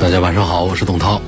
[0.00, 1.20] 大家晚上好，我是董涛，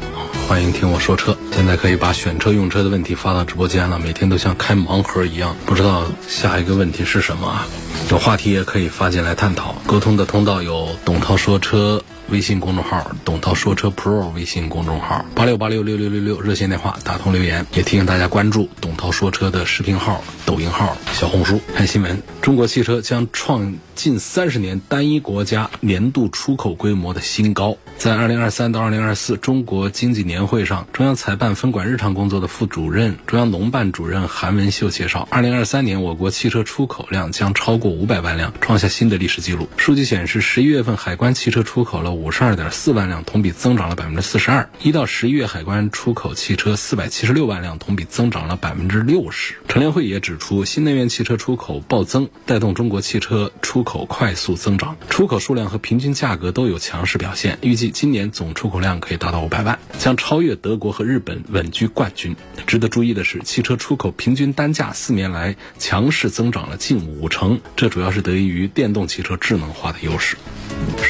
[0.49, 1.37] 欢迎听我说车。
[1.51, 7.67] 现在可以把选车用车的问题发到直播间了，每天都像开盲盒一样，不知道下一个问题是什么啊？
[8.11, 9.75] 有话题也可以发进来探讨。
[9.89, 17.67] 沟通的通道有董涛说车微信公众号、董涛说车 Pro 微信公众号、八六八六六六六六热线电话打通留言。
[17.75, 22.23] 也提醒大家关注董涛说车的视频号、抖音号、小红书看新闻。
[22.41, 27.77] 中国汽车将创近三十年单一国家年度出口规模的新高。
[27.99, 39.69] 在二零二三到二零二四中国经济年会上，中央财办分管日常工作的副主任、中央农办主任韩文秀介绍，二零二三年我国汽车出口量将超过五百万辆，创下新的历史记录。
[39.77, 49.55] 数据显示，十一月份海关汽车出口了五十二点四万辆，同比增长了百分之四十二；一到十一月海关出口汽车四百七十六万辆，同比增长了百分之六十。
[49.69, 57.59] 乘联会也指出，新能源汽车出口暴增，带动中国汽车出口快速增长，出口数量和平均价格都有强势表现。
[57.63, 62.37] 预计今年总出口量可以达到五百万，将超越德国和日本，稳居冠军。
[62.67, 70.37] 值得注意的是，汽车出口平均单价四年来强势增长了近五成，这主要是得益于电动汽车智能化的优势。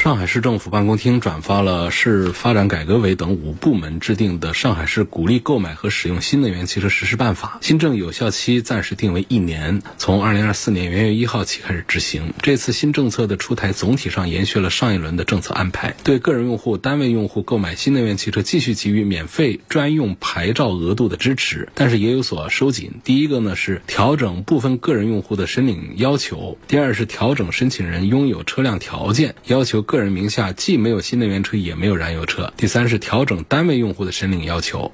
[0.01, 12.33] 上海市政府办公厅转发了市发展改革委等五部门制定的《上海市鼓励购买和使用新能源汽车实施办法》，新政有效期暂时定为一年，从二零二四年元月一号起开始执行。
[12.41, 22.93] 这次新政策的出台，总体上延续了上一轮的政策安排，对个人用户、单位用户购买新能源汽车继续给予免费专用牌照额度的支持，但是也有所收紧。
[23.03, 32.51] 第一个呢是调整部分个人用户的申领要求，第二是调整申请人拥有车辆条件，要要求个人名下既没有新能源车也没有燃油车。
[32.57, 34.91] 第三是调整单位用户的申领要求。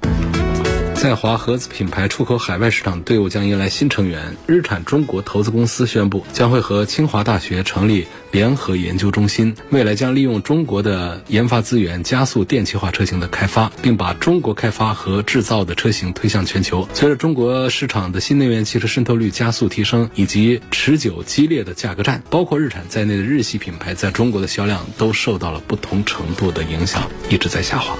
[0.98, 4.36] 在华合资品牌出口海外市场队伍将迎来新成员。
[4.48, 16.88] 日产中国投资公司宣布，将会和清华大学成立联合研究中心，未来将利用中国的研发资源，加速电气化车型的开发，并把中国开发和制造的车型推向全球。
[16.92, 27.96] 随着中国市场的新能源汽车渗透率加速提升，以及持久激烈的价格战，包括日产在内的日系品牌在中国的销量都受到了不同程度的影响，一直在下滑。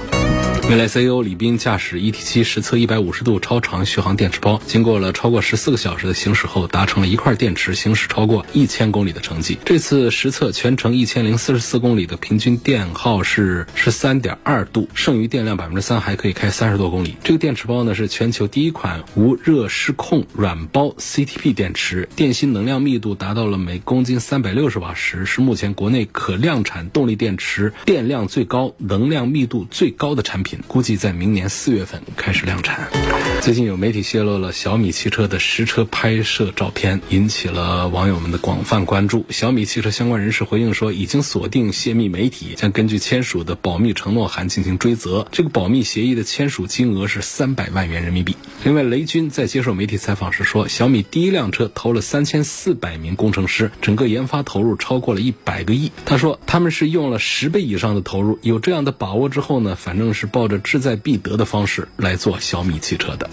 [0.69, 9.59] 未来 CEO 李斌驾驶 ET7 实测一百五十度超长续航电池包，经过了超过十四个小时的行驶后，达成了一块电池行驶超过一千公里的成绩。
[9.63, 17.15] 这次实测全程一千零四十四公里的平均电耗是十三点二度，剩余电量百分之三，还可以开三十多公里。
[17.23, 30.59] 这个电池包呢是全球第一款无热失控软包 CTP 电池，电芯能量密度达到了每公斤三百六十瓦时，是目前国内可量产动力电池电量最高、能量密度最高的产品。
[30.67, 32.78] 估计在明年四月份开始量产。
[33.41, 39.25] 最近有媒体泄露了小米汽车的实车拍摄照片，引起了网友们的广泛关注。
[39.29, 45.25] 小米汽车相关人士回应说，已经锁定泄密媒体，将根据签署的保密承诺函进行追责。
[45.31, 48.35] 这个保密协议的签署金额是三百万元人民币。
[48.65, 55.91] 另外，雷军在接受媒体采访时说，小米第一辆车投了三千四百名工程师，整个研发投入超过了一百个亿。
[56.05, 58.37] 他说，他们是用了十倍以上的投入。
[58.41, 63.27] 有这样的把握之后呢，反正是抱着志在必得的方式来做小米米汽车的。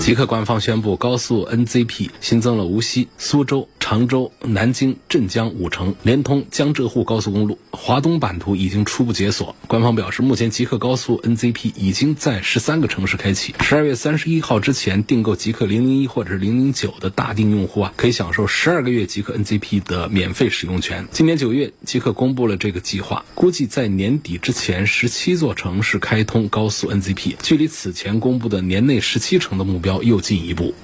[0.00, 7.58] 极客官方宣布，高速 NZP 新增了无锡、苏州、常州、南京、镇江、武城，连通江浙沪高速公路。
[7.72, 9.56] 华东版图已经初步解锁。
[9.66, 13.52] 官方表示，目前极客高速 NZP 已经在十三个城市开启。
[13.58, 21.08] 十二月三十一号之前订购极客零零一或者是零零九的大定用户啊，可以享受十二个月极客 NZP 的免费使用权。
[21.10, 30.00] 今年九月，极客公布了这个计划，估计在年底之前，十七座城市开通高速 NZP，距离此前公布的年内十七城的目标。
[30.04, 30.76] 又进一步。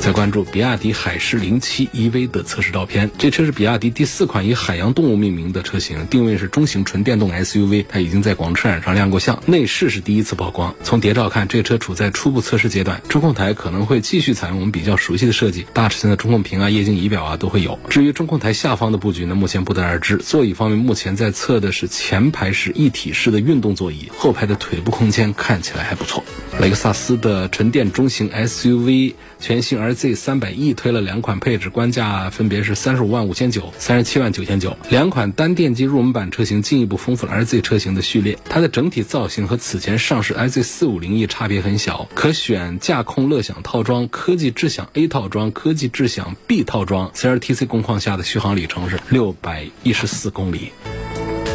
[0.00, 10.74] 再关注比亚迪海狮零七 EV 的测试照片，这车是比亚迪第四款以海洋动物命名的车型，定位是中型纯电动 SUV，它已经在广车展上亮过相，内饰是第一次曝光。
[10.82, 17.78] 从谍照看，这车处在初步测试阶段，中控台可能会继续采用我们比较熟悉的设计，大尺寸的中控屏啊、液晶仪表啊都会有。
[17.90, 20.16] 至于中控台下方的布局呢，目前不得而知。
[20.16, 26.24] 座椅方面，目前在测的是前排是一体式的运动座椅，后排的腿部空间看起来还不错。
[26.58, 34.76] 雷克萨斯的纯电中型 SUV，全新而 RZ 三百 E 推了两款配置，官价分别是三十五万五千九、三十七万九千九。
[34.88, 38.38] 两款单电机入门版车型进一步丰富了 RZ 车型的序列。
[38.48, 47.10] 它的整体造型和此前上市 RZ 四五零 E 差别很小，可选驾控乐享套装、科技智享 A 套装、科技智享 B 套装。
[47.12, 50.70] CLTC 工况下的续航里程是六百一十四公里。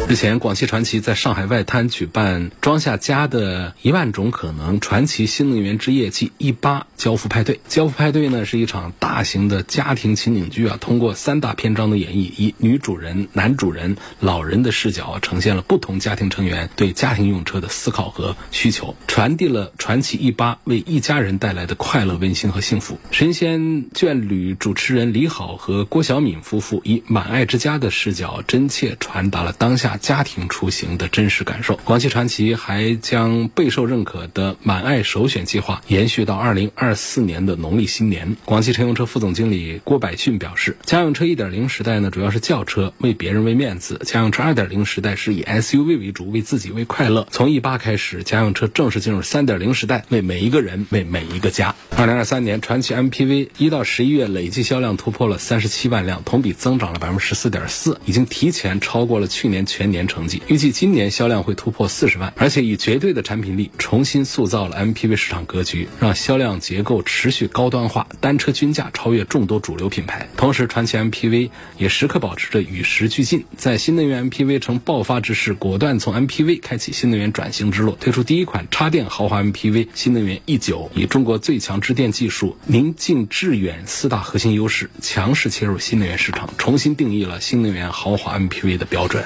[0.08, 7.58] 日前，广汽传祺在上海外滩举办“装下家的一万种可能”传奇新能源之夜暨 E 八交付派对。
[7.66, 23.00] 交付派对呢是一场大型的家庭情景剧啊，通过三大篇章的演绎，以女主人、男主人、老人的视角，呈现了不同家庭成员对家庭用车的思考和需求，传递了传祺 E 八为一家人带来的快乐、温馨和幸福。
[23.10, 29.95] 神仙眷侣主持人李好和郭晓敏夫妇以满爱之家的视角，真切传达了当下。
[29.96, 31.76] 家庭出行的真实感受。
[31.84, 38.36] 广汽传祺还将备受认可的满爱首选计划延续到二零二四年的农历新年。
[38.44, 47.26] 广汽乘用车副总经理郭百逊表示，家用车一点零时代呢，主要是轿车，为别人为面子；家用车二点零时代是以 SUV 为主，为自己为快乐。
[47.30, 51.74] 从 E 八开始，家用车正式进入三点零时代，为每一个人，为每一个家。
[51.96, 59.85] 二零二三年，传祺 MPV 一到十一月累计销量突破了三十七万辆，同比增长了百分之十四点四，已经提前超过了去年全。
[59.90, 70.28] 年成绩预计今年销量会突破四十万，而且以绝对的产品力重新塑造了 MPV 市场格局，让销量结构持续高端化，单车均价超越众多主流品牌。
[70.36, 89.24] 同时，传祺 MPV 也时刻保持着与时俱进，在新能源 MPV 呈爆发之势，果断从 MPV 开启新能源转型之路，推出第一款插电豪华 MPV 新能源 E 九，以中国最强支电技术、宁静致远四大核心优势，强势切入新能源市场，重新定义了新能源豪华 MPV 的标准。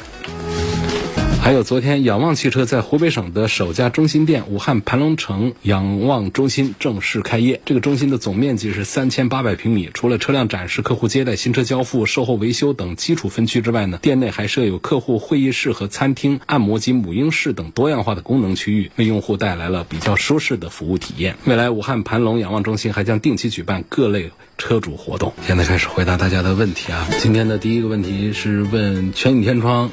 [1.43, 7.61] 还有昨天，仰望汽车在湖北省的首家中心店——武汉盘龙城仰望中心正式开业。
[7.65, 21.37] 这个中心的总面积是三千八百平米，除了车辆展示、客户接待、新车交付、售后维修等基础分区之外呢，店内还设有客户会议室和餐厅、按摩及母婴室等多样化的功能区域，为用户带来了比较舒适的服务体验。
[21.47, 25.33] 未来，武汉盘龙仰望中心还将定期举办各类车主活动。
[25.47, 27.09] 现在开始回答大家的问题啊！
[27.19, 29.91] 今天的第一个问题是问全景天窗。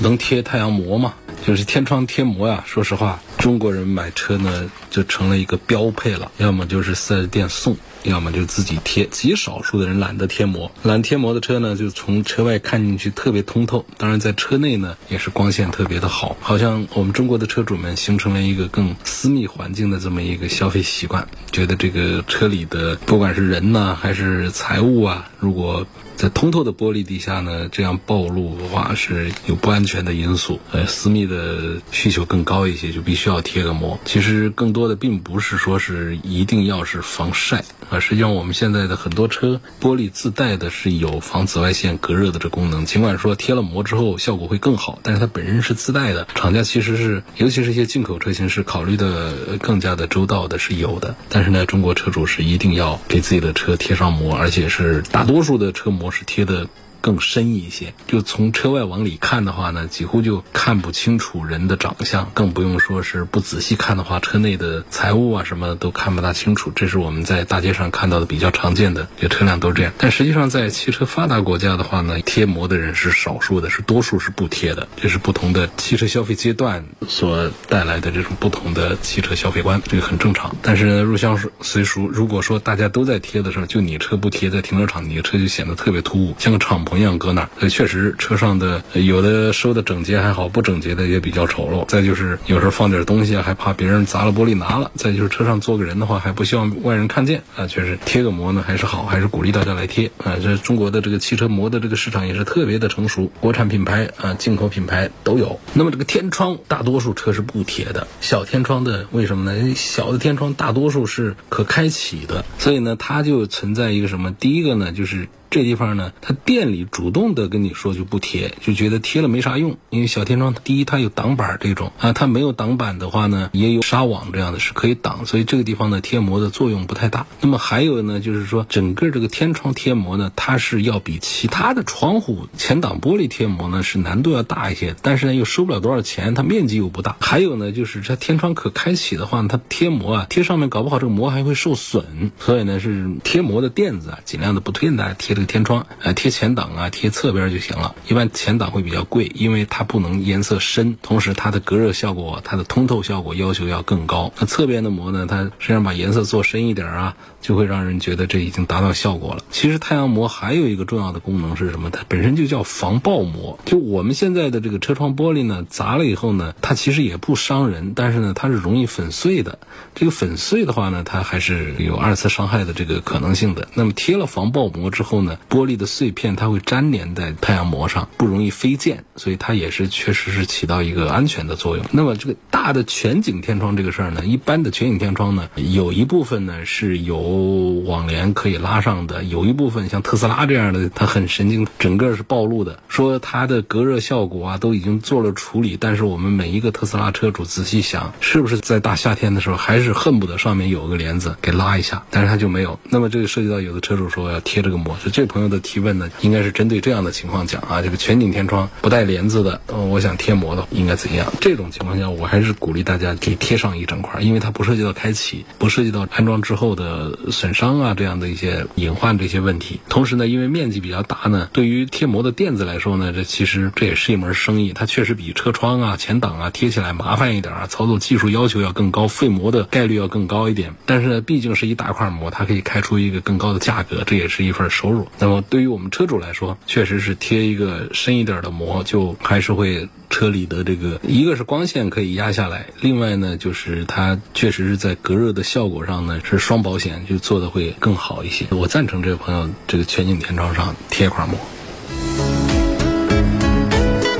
[0.00, 1.14] 能贴太阳膜吗？
[1.44, 2.64] 就是天窗贴膜呀。
[2.66, 9.06] 说实话，中国人买车呢就成了一个标配了，要么就是四 S 店送，要么就自己贴。
[9.06, 13.84] 极少数的人懒得贴膜，懒贴膜的车呢，就从车外看进去特别通透。
[13.96, 16.36] 当然，在车内呢也是光线特别的好。
[16.40, 34.00] 好像我们中国的车主们形成了一个更私密环境的这么一个消费习惯，觉得这个车里的不管是人呢还是财物啊，如果在通透的玻璃底下呢，这样暴露的话是有不安全的因素，呃，私密的需求更高一些，就必须要贴个膜。
[34.06, 42.86] 其实更多的并不是说是一定要是防晒啊，实际上我们现在的很多车玻璃自带的是有防紫外线隔热的这功能。
[42.86, 51.14] 尽管说贴了膜之后效果会更好，但是它本身是自带的，厂家其实是，尤其是一些进口车型是考虑的更加的周到的，是有的。
[51.28, 56.05] 但是呢，中国车主是一定要给自己的车贴上膜，而且是大多数的车膜。
[56.06, 56.68] 我是贴的。
[57.06, 66.72] 更深一些，就从车外往里看的话呢，几乎就看不清楚人的长相，更不用说是不仔细看的话，车内的财物啊什么都看不大清楚。
[66.74, 69.92] 这是我们在大街上看到的比较常见的，这车辆都这样。
[69.98, 74.88] 但实际上，在汽车发达国家的话呢，贴膜的人是少数的，是多数是不贴的。
[74.96, 80.56] 这是不同的汽车消费阶段所带来的这种不同的汽车消费观，这个很正常。
[80.60, 86.95] 但是呢，入乡随俗，如果说大家都在贴的时候，就你车不贴，在停车场你的车就显得特别突兀，像个敞篷。
[86.96, 91.86] 一样搁那儿，所以确实车上的有的收的整洁还好，不整洁的也比较丑陋。
[91.86, 94.90] 再就是有时候放点东西，还怕别人砸了玻璃拿了。
[94.94, 97.66] 再就是车上坐个人的话，还不希望外人看见啊。
[97.66, 100.36] 确实贴个膜呢还是好，还是鼓励大家来贴啊。
[100.42, 105.60] 这中国的这个汽车膜的这个市场也是特别的成熟，国产品牌啊、进口品牌都有。
[105.74, 108.06] 那么这个天窗，大多数车是不贴的。
[108.20, 109.74] 小天窗的为什么呢？
[109.74, 114.32] 小的天窗大多数是可开启的，所以呢，它就存在一个什么？
[114.32, 115.28] 第一个呢，就是。
[115.50, 119.78] 这地方呢，他店里主动的跟你说就不贴，就觉得贴了没啥用。
[119.90, 127.26] 因为小天窗，第一它有挡板这种啊，它没有挡板的话呢，也有纱网这样的是可以挡，所以这个地方呢贴膜的作用不太大。
[127.40, 137.16] 那么还有呢，就是说整个这个天窗贴膜呢，它是要比其他的窗户前挡玻璃贴膜呢是难度要大一些，但是呢又收不了多少钱，它面积又不大。
[137.20, 145.35] 还有呢，就是这天窗可开启的话，它贴膜啊贴上面搞不好这个膜还会受损，所以呢是贴膜的垫子啊，尽量的不推荐大家贴。
[145.36, 147.94] 这个天窗，呃，贴前挡啊，贴侧边就行了。
[148.08, 154.32] 一般前挡会比较贵，因为它不能颜色深，同时它的隔热效果、它的通透效果要求要更高。
[154.40, 157.14] 那侧边的膜呢，它实际上把颜色做深一点啊，
[157.46, 159.44] 就会让人觉得这已经达到效果了。
[159.52, 161.90] 其实太阳膜还有一个重要的功能是什么？
[161.90, 163.56] 它本身就叫防爆膜。
[163.64, 169.60] 就我们现在的这个车窗玻璃呢，砸了以后呢，它其实也不伤人，但是呢，它是容易粉碎的。
[169.94, 173.68] 这个粉碎的话呢，它还是有二次伤害的这个可能性的。
[173.74, 181.86] 那么贴了防爆膜之后呢，玻璃的碎片它会粘连在太阳膜上，不容易飞溅，所以它也是确实是起到一个安全的作用。
[181.92, 192.78] 那么这个大的全景天窗这个事儿呢，一般的全景天窗呢，有一部分呢是由网帘可以拉上的，有一部分像特斯拉这样的，它很神经，整个是暴露的。
[192.88, 202.02] 说它的隔热效果啊都已经做了处理，但是我们每一个特斯拉车主仔细想，是不是在大夏天的时候还是恨不得上面有个帘子给拉一下？
[202.10, 202.78] 但是它就没有。
[202.90, 211.26] 那么这个涉及到有的车主说要贴这个膜，是这朋友的提问呢，应该是针对这样的情况讲啊，这个全景天窗不带帘子的，呃，我想贴膜的应该怎样？
[211.40, 219.80] 这种情况下，我还是鼓励大家可以贴上一整块，因为它不涉及到开启，不涉及到安装之后的损伤啊这样的一些隐患这些问题。
[219.88, 230.74] 同时呢，因为面积比较大呢，对于贴膜的店子来说呢，这其实这也是一门生意，它确实比车窗啊、前挡啊贴起来麻烦一点啊，操作技术要求要更高，废膜的概率要更高一点。
[230.84, 235.08] 但是呢，毕竟是一大块膜，它可以开出一个更高的价格，这也是一份收入。
[235.18, 248.44] 那么对于我们车主来说，确实是贴一个深一点的膜，就还是会车里的这个一个是光线可以压下来，另外呢就是它确实是在隔热的效果上呢是双保险，就做的会更好一些。
[248.50, 251.38] 我赞成这位朋友这个全景天窗上贴一块膜。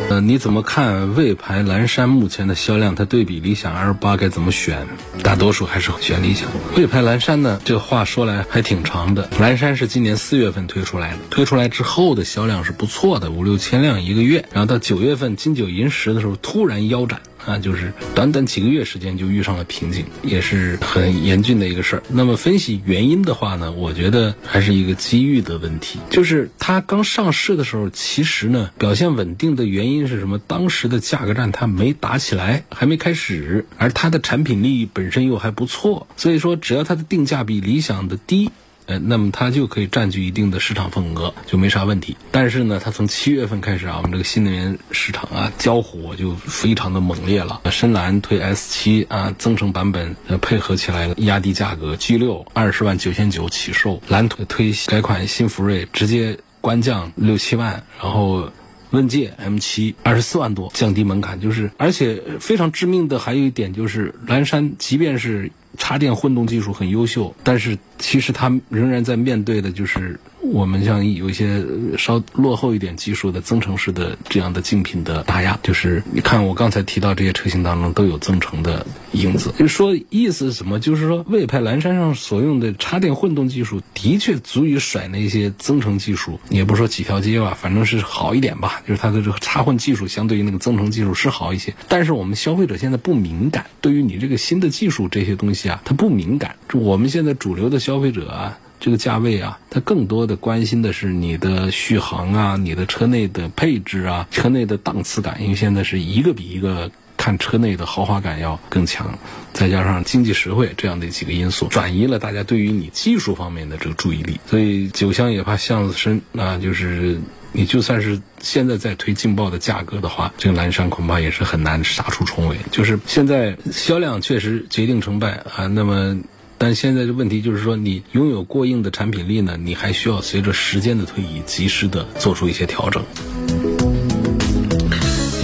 [0.09, 2.95] 呃，你怎么看魏牌蓝山目前的销量？
[2.95, 4.87] 它对比理想 L 八该怎么选？
[5.21, 6.49] 大多数还是选理想。
[6.77, 9.29] 魏牌蓝山呢，这话说来还挺长的。
[9.41, 14.45] 蓝山是今年四月份推出来的，推出来之后的销量是不错的，五六千辆一个月。
[14.53, 17.21] 然后到九月份金九银十的时候，突然腰斩。
[17.47, 22.03] 啊，就是短短几个月时间就遇上了瓶颈，也是很严峻的一个事儿。
[22.09, 26.01] 那么分析原因的话呢，我觉得还是一个机遇的问题。
[26.11, 30.39] 就是它刚上市的时候，其实呢表现稳定的原因是什么？
[30.39, 38.51] 当时的价格战它没打起来，还没开始，而它的产品力本身又还不错，所以说只要它的定价比理想的低。
[38.87, 42.17] 呃，那么它就可以占据一定的市场份额，就没啥问题。
[42.31, 47.61] 但是呢，它从七月份开始啊，我们这个新能源市场啊，交火就非常的猛烈了。
[47.71, 58.51] 深蓝推 S 七啊，增程版本呃配合起来压低价格，G 六二十万九千九起售，蓝推推改款新福瑞直接官降六七万，然后
[58.91, 71.65] 问界 M 七二十四万多，降低门槛，就是而且非常致命的还有一点就是蓝山，即便是插电混动技术很优秀，但是其实它仍然在面对的就是我们像有一些
[71.99, 75.59] 稍落后一点技术的增程式的这样的竞品的打压。
[75.63, 80.79] 就是你看我刚才提到这些车型当中都有增程的影子，就说意思是什么？
[80.79, 88.83] 就是说魏派蓝山上所用的插电混动技术的确足以甩那些增程技术，也不说几条街吧，反正是好一点吧。
[88.87, 96.55] 就是它的这个插混技术相对于那个增程技术是好一些，但是我们消费者现在不敏感，对于你这个新的技术这些东西啊，它不敏感。
[96.73, 109.17] 我们现在主流的消费者啊，这个价位啊，他更多的关心的是你的续航啊，你的车内的配置啊，车内的档次感，因为现在是一个比一个看车内的豪华感要更强，
[109.53, 114.41] 再加上经济实惠这样的几个因素，转移了大家对于你技术方面的这个注意力。
[114.47, 117.21] 所以酒香也怕巷子深啊，就是
[117.53, 122.57] 你就算是现在在推劲爆的价格的话，这个蓝山恐怕也是很难杀出重围。
[122.73, 126.19] 就是现在销量确实决定成败啊，那么。
[126.59, 133.03] 但现在的问题就是说，你拥有过硬的产品力呢，你还需要随着时间的推移，及时的做出一些调整。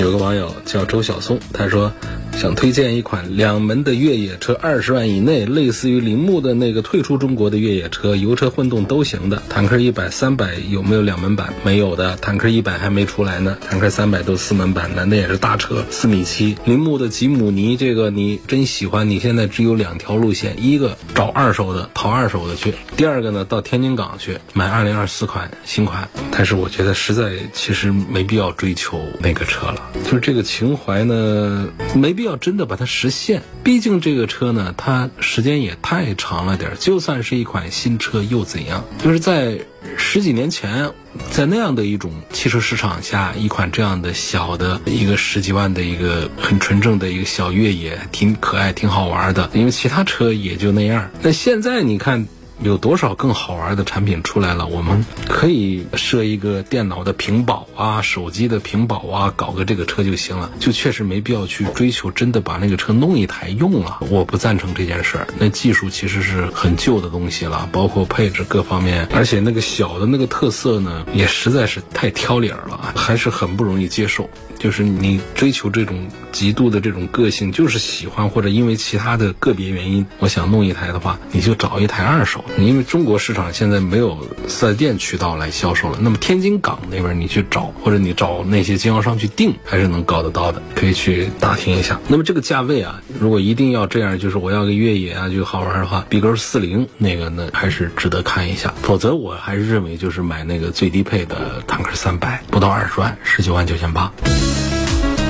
[0.01, 1.93] 有个网友叫周小松，他说
[2.33, 9.41] 想推荐一款两门的越野车，二十万以内，类似于铃木的那个退出中国的越野车，油车混动都行的。
[9.49, 11.55] 坦克一百、三百有没有两门版？
[11.65, 16.57] 没有的，坦克一百还没出来呢，坦克三百都四门版的，那也是大车，四米七。
[16.65, 26.09] 铃木的吉姆尼这个你真喜欢，你现在只有两条路线，一个找二手的淘二手的去，第二个呢到天津港去买二零二四款新款。
[26.33, 29.91] 但是我觉得实在其实没必要追求那个车了。
[30.05, 33.43] 就是这个情怀呢，没必要真的把它实现。
[33.63, 36.77] 毕竟这个车呢，它时间也太长了点儿。
[36.77, 38.85] 就算是一款新车又怎样？
[38.99, 39.59] 就是在
[39.97, 40.91] 十几年前，
[41.31, 49.51] 在那样的一种汽车市场下，一款这样的小的一个十几万的一个很纯正的一个小越野，挺可爱、挺好玩的。
[49.55, 51.11] 因为其他车也就那样。
[51.23, 52.27] 那现在你看。
[52.63, 54.67] 有多少更好玩的产品出来了？
[54.67, 63.99] 我们可以设一个电脑的屏保啊，手机的屏保啊，搞个这个车就行了，就确实没必要去追求真的把那个车弄一台用了。
[64.11, 65.27] 我不赞成这件事儿。
[65.39, 74.31] 那技术其实是很旧的东西了，包括配置各方面，而且那个小的那个特色呢，也实在是太挑理儿了，还是很不容易接受。
[74.59, 82.45] 就是你追求这种极度的这种个性，就是喜欢或者因为其他的个别原因，我想弄一台的话，你就找一台二手。
[82.59, 92.01] 因为中国市场现在没有四 S 店渠道来销售了，那么天津港那边你去找，或者你找那些经销商去订，还是能搞得到的，可以去打听一下。
[92.09, 98.73] 那么这个价位啊，如果一定要这样，就是我要个越野啊就好玩的话，B 勾四零那个呢还是值得看一下。
[98.83, 104.13] 否则我还是认为就是买那个最低配的坦克三百，不到二十万，十九万九千八。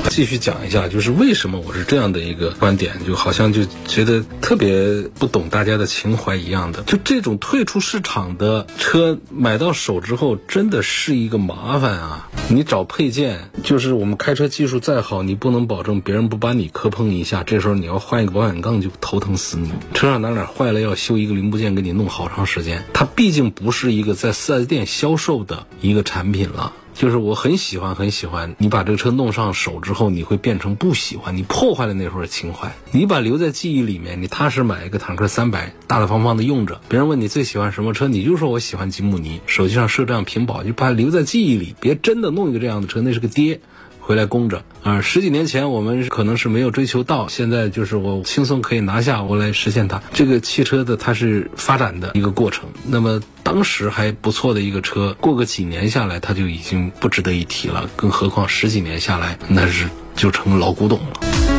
[0.09, 6.83] 继续讲一下，就是为什么我是这样的一个观点，就好像就觉得特别不懂大家的情怀一样的。
[6.83, 12.29] 就这种退出市场的车买到手之后，真的是一个麻烦啊！
[12.49, 17.43] 你找配件，就是我们开车技术再好，你不能保证别人不把你磕碰一下。
[17.43, 19.71] 这时候你要换一个保险杠，就头疼死你。
[19.93, 22.83] 车上哪哪坏了，要修一个零部件，给你弄好长时间。
[22.93, 26.73] 它毕竟不是一个在四 S 店销售的一个产品了。
[26.93, 32.71] 就是我很喜欢很喜欢，你把这个车弄上手之后，你会变成不喜欢，你破坏了那份情怀。
[32.91, 36.79] 你把留在记忆里面，你踏实买一个坦克三百，大大方方的用着。
[36.87, 39.41] 别人问你最喜欢什么车，你就说我喜欢吉姆尼。
[39.47, 43.59] 手机上设这样屏保，就把它留在记忆里，别真的弄一个这样的车，那是个爹。
[44.05, 44.99] 回来供着啊！
[44.99, 50.03] 十几年前我们可能是没有追求到，现在就是我轻松可以拿下，我来实现它。
[50.13, 57.89] 这个汽车的它是发展的一个过程，那么当时还不错的一个车，过个几年下来，它就已经不值得一提了。
[57.95, 61.52] 更何况十几年下来，那是就成老古董了。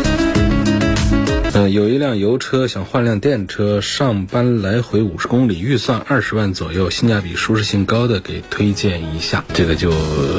[1.56, 9.44] 嗯，有一辆油车想换辆电车，上班来回五十公里，预算二十万左右，性价比、舒适性高的给推荐一下。
[9.54, 9.92] 这个就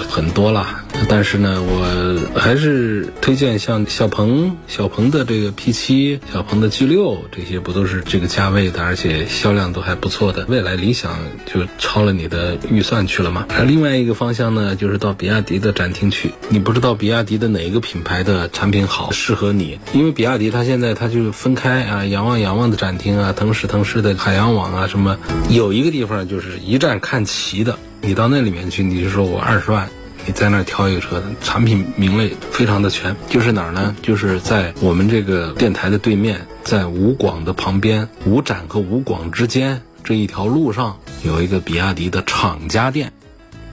[0.09, 10.45] 很多了，但是呢，我还是推荐像小鹏、小鹏的这个 P7、小鹏的 G6，这些不都是这个价位的，而且销量都还不错的。
[10.49, 13.45] 未来理想就超了你的预算去了嘛。
[13.57, 16.31] 而另外一个方向呢，就是到比亚迪的展厅去。
[16.49, 21.04] 你不知道比亚迪的哪一个品牌的产品好，适合你，因为比亚迪它现在它。
[21.05, 25.15] 它就分开啊，仰望仰望的展厅啊，腾势腾势的海洋网啊，什么
[25.51, 29.87] 有一个地方就是一站看齐的，你到那里面去，你就说我二十万，
[30.25, 33.95] 你在那儿挑一个车，产品名类非常的全，就是哪儿呢？
[34.01, 43.13] 就是在我们这个电台的对面，在五广的旁边，五展和五广之间这一条路上有一个比亚迪的厂家店，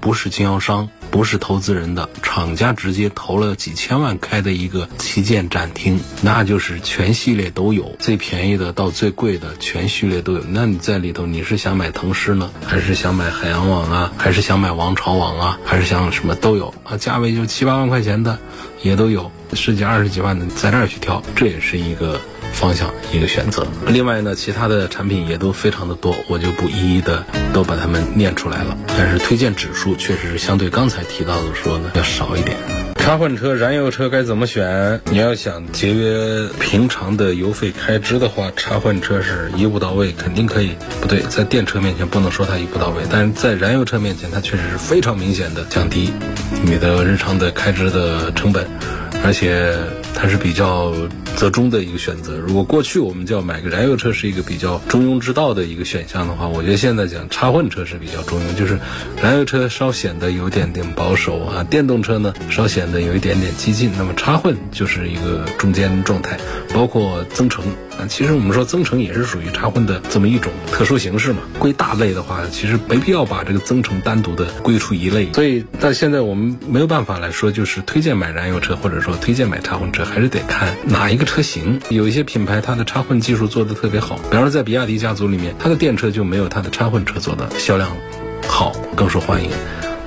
[0.02, 0.90] 不是经销商。
[1.10, 10.42] 不是投资人的厂家直接投了几千万开的一个旗舰展厅，那就是全系列都有，最便宜的到最贵的全系列都有。
[10.48, 16.96] 那你在里头，你是想买腾势呢，还是想买海洋网啊，还是想买王朝网啊，还是想什么都有啊？
[16.96, 18.38] 价位就七八万块钱的
[18.80, 22.18] 也都有，十几二十几万的在那儿去挑，这也是一个。
[22.52, 28.76] 方向一个选择，另外呢，其他的产品也都非常的多，我就不一一的都把它们念出来了。
[28.86, 32.56] 但是推荐指数确实是相对刚才提到的说呢要少一点。
[32.96, 35.00] 插混车、燃油车该怎么选？
[35.10, 40.70] 你要想节约平常的油费开支的话，插混车是一步到位，肯定可以。
[41.00, 46.12] 不对，在电车面前不能说它一步到位，但是在燃油车面前，它确实是非常明显的降低
[46.64, 48.64] 你的日常的开支的成本。
[49.24, 49.74] 而且
[50.14, 50.92] 它是比较
[51.36, 52.36] 折中的一个选择。
[52.36, 58.78] 如果过去我们叫买个燃油车是一个比较中庸之道的一个选项的话，我觉得现在讲插混车是比较中庸，就是
[59.20, 66.38] 燃油车稍显得有点点保守啊， 电动车呢稍显得有一点点激进，那么插混就是一个中间状态，
[66.72, 67.64] 包括增程。
[67.92, 71.40] 啊，其实我们说增程也是属于插混的这么一种特殊形式嘛。
[71.58, 75.30] 归大类的话，其实没必要把这个增程单独的归出一类。
[75.34, 81.80] 所以，到现在我们没有办法来说，就是推荐买燃油车，或者说推荐买插混车，还是得看哪一个车型。
[81.88, 87.90] 有一些品牌它的插混技术做的特别好，比方说在比亚迪家族里面，它的电车就没有它的插混车做的销量
[88.46, 89.50] 好，更受欢迎。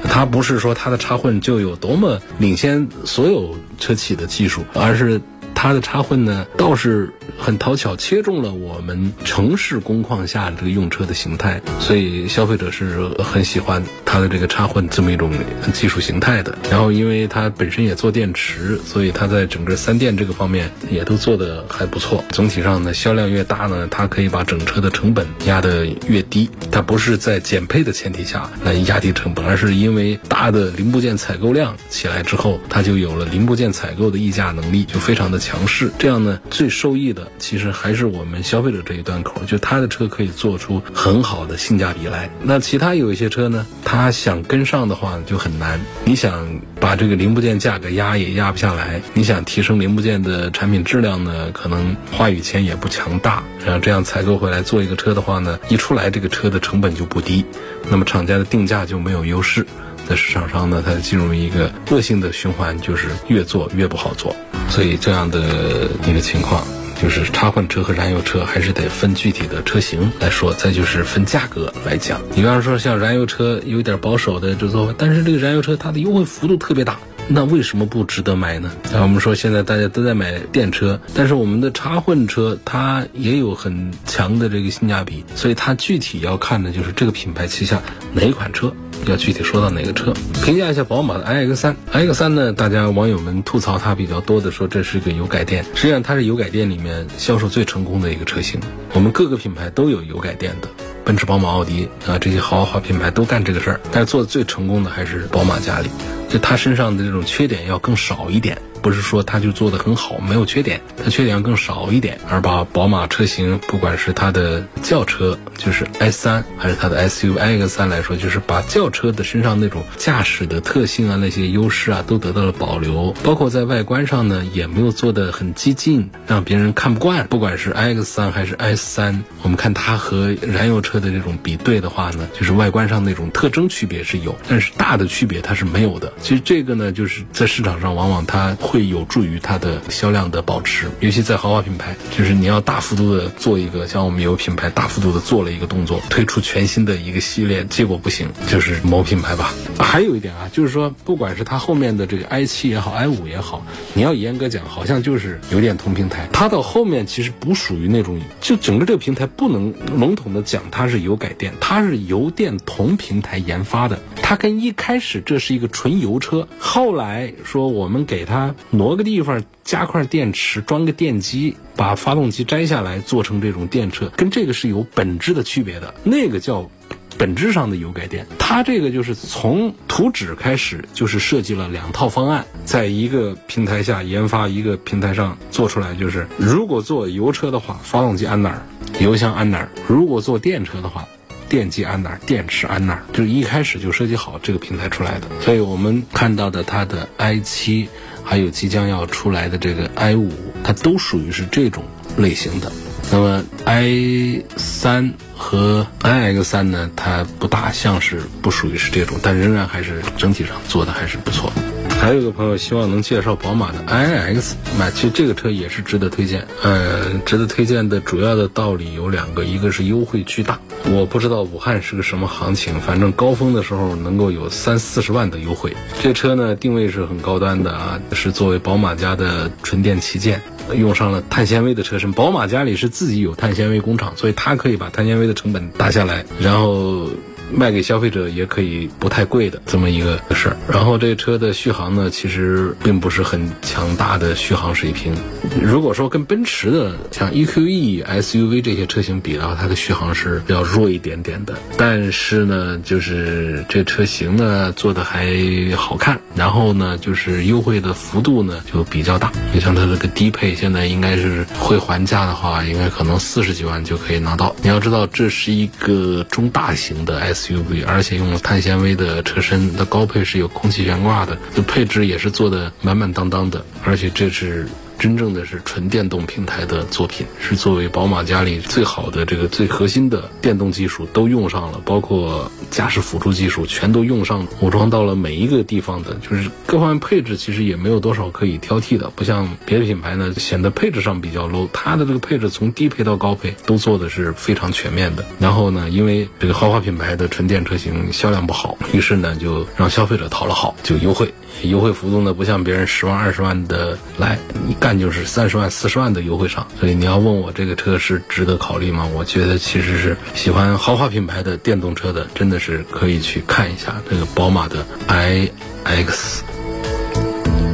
[0.04, 5.22] 它不是说它的插混就有多么领先所有车企的技术，而是。
[5.58, 13.82] 它的插混呢，倒是很讨巧，切中了我们城市工况下这个用车的形态，所以消费者是很喜欢。
[14.16, 15.30] 它的这个插混这么一种
[15.74, 16.58] 技术形态的。
[16.72, 22.24] 然后因为它本身也做电池，所以它在整个三电这个方面也都做的还不错。
[22.30, 26.50] 总体上呢，销量越大呢，它可以把整车的成本压得越低。
[26.72, 35.92] 它不是在减配的前提下来压低成本，而是因为大的零部件采购量起来之后，它就有了零部件采购的议价能力，就非常的强势。
[36.00, 42.30] 这样呢，最受益的其实还是我们消费者这一端口，就它的车可以做出很好的性价比来。
[42.42, 45.82] 那其他有一些车呢，它他想跟上的话就很难。
[46.04, 46.48] 你想
[46.80, 53.44] 把这个零部件价格压也压不下来，你想提升零部件的产品质量呢，可能话语权也不强大。
[53.66, 57.44] 然后这样采购回来做一个车的话呢，一出来这个车的成本就不低，
[57.90, 59.66] 那么厂家的定价就没有优势。
[60.08, 64.36] 在市场上呢，它进入一个恶性的循环，就是越做越不好做。
[64.70, 66.64] 所以这样的一个情况。
[67.02, 72.22] 就是插混车和燃油车还是得分具体的车型来说，再就是分价格来讲。
[72.32, 78.72] 你比方说像燃油车有点保守的就说，但是这个燃油车它的优惠幅度特别大，那为什么不值得买呢？
[78.94, 87.82] 啊，我们说现在大家都在买电车，但是我们的插混车它也有很强的这个性价比，所以它具体要看的就是这个品牌旗下
[88.14, 88.72] 哪一款车。
[89.08, 90.14] 要具体说到哪个车？
[90.44, 91.76] 评价一下宝马的 iX 三。
[91.92, 98.60] iX 三呢，大家网友们吐槽它比较多的说这是个油改电，实际上它是油改电里面销售最成功的一个车型。
[98.94, 100.70] 我们各个品牌都有油改电的，
[101.06, 105.90] 奔驰、宝马、奥迪啊这些豪华品牌都干这个事儿，但是做的最成功的还是宝马家里，
[106.28, 108.60] 就他身上的这种缺点要更少一点。
[108.86, 112.20] 不是说它就做的很好，没有缺点，它缺点更少一点。
[112.30, 123.12] 而把宝马车型，不管是它的轿车，就是 i 三，还是它的 SUV iX 三来说，就是把轿车的身上那种驾驶的特性啊，那些优势啊，都得到了保留。
[123.24, 127.26] 包括在外观上呢，也没有做的很激进，让别人看不惯。
[127.28, 136.14] 不管是 iX 三还是 S 三，我们看它和燃油车的这种比对的话呢，就是外观上那种特征区别是有，但是大的区别它是没有的。
[136.22, 138.56] 其实这个呢，就是在市场上往往它。
[138.75, 149.54] 会会有助于它的销量的保持，尤其在豪华品牌，就是你要大幅度的做一个，像我们有品牌大幅度的做了一个动作，推出全新的一个系列，结果不行，就是某品牌吧。
[149.80, 168.54] 还有一点啊，就是说，不管是它后面的这个 i 七也好，i 五也好，你要严格讲，好像就是油电同平台，它到后面其实不属于那种，就整个这个平台不能笼统的讲它是油改电，它是油电同平台研发的，它跟一开始这是一个纯油车，后来说我们给它。
[168.72, 175.94] 挪个地方，加块电池，装个电机，把发动机摘下来，做成这种电车，跟这个是有本质的区别的。
[176.04, 176.70] 那个叫
[177.18, 185.96] 本质上的油改电，它这个就是从图纸开始，就是设计了两套方案，在一个平台下研发，一个平台上做出来。
[185.96, 188.62] 就是如果做油车的话，发动机安哪儿，
[189.00, 191.08] 油箱安哪儿；如果做电车的话，
[191.48, 195.28] 电机安哪儿，电池安哪儿，就是一开始就设计好这个平台出来的。
[195.40, 197.88] 所以我们看到的它的 i 七。
[198.26, 200.32] 还有即将要出来的这个 i 五，
[200.64, 201.84] 它都属于是这种
[202.18, 202.72] 类型的。
[203.12, 211.54] 那么 i 三和 i x 三呢，它不大像是不属于是这种，但仍然还是整体上做的还是不错。
[212.02, 216.48] 还有一个朋友希望能介绍宝马的 iX，买其实这个车也是值得推荐。
[216.62, 220.60] 呃，值得推荐的主要的道理有两个，一个是优惠巨大。
[220.92, 225.76] 我不知道武汉是个什么行情，反正高峰的时候能够有三四十万的优惠。
[226.00, 230.40] 这车呢定位是很高端的啊，是作为宝马家的纯电旗舰，
[230.76, 232.12] 用上了碳纤维的车身。
[232.12, 237.10] 宝马家里是自己有碳纤维工厂，所以它可以把碳纤维的成本打下来，然后。
[237.52, 240.58] 卖给消费者也可以不太贵的这么一个事儿。
[240.68, 245.16] 然后这车的续航呢，其实并不是很强大的续航水平。
[245.62, 251.54] 如果说跟奔驰的像 EQE SUV 这些车型比的话，它的续航是要弱一点点的。
[251.78, 255.28] 但是呢，就是这车型呢做的还
[255.76, 259.32] 好看，然后呢就是优惠的幅度呢就比较大。
[259.54, 264.56] 就像它这个低配，现在应该是会还价的话，应该可能四十几万就可以拿到。
[264.62, 274.68] 你要知道，这是一个中大型的 S SUV，而且用了碳纤维的车身，它高配是有空气悬挂的，这配置也是做的满满当当的，而且这是。
[274.98, 295.26] 真正的是纯电动平台的作品，是作为宝马家里最好的这个最核心的电动技术都用上了，包括驾驶辅助技术全都用上，武装到了每一个地方的，就是各方面配置其实也没有多少可以挑剔的，不像别的品牌呢显得配置上比较 low，它的这个配置从低配到高配都做的是非常全面的。
[295.40, 304.96] 然后呢，因为这个豪华品牌的纯电车型销量不好，于是呢就让消费者讨了好，就优惠，优惠幅度呢不像别人十万二十万的来，你干。
[305.00, 306.66] 就是三十万、四十万的优惠上。
[306.80, 309.06] 所以你要问我这个车是值得考虑吗？
[309.14, 316.40] 我觉得其实是喜欢豪华品牌的电动车的，真的是可以去看一下这个宝马的 iX。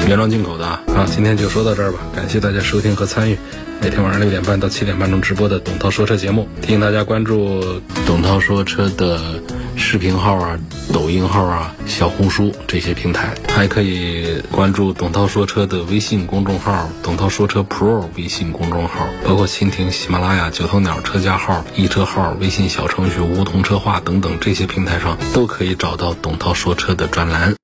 [0.07, 0.81] 原装进口的啊！
[0.95, 3.37] 好，今天就说到这儿吧，感谢大家收听和参与
[3.81, 6.49] 每天晚上六点半到七点半钟直播的董涛说车节目。
[6.61, 9.21] 提醒大家关注董涛说车的
[9.75, 10.59] 视频号啊、
[10.93, 27.55] 抖音号啊、小红书这些平台，还可以关注董涛说车的微信公众号“董涛说车 Pro” 微信公众号，包括蜻蜓、喜马拉雅、九头鸟车架号、易车号、微信小程序梧桐车话等等这些平台上，都可以找到董涛说车的专栏。